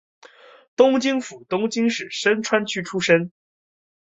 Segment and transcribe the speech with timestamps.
[0.75, 3.29] 东京府东京市深川区出身。